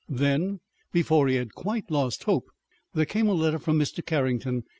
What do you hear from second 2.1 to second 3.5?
hope, there came a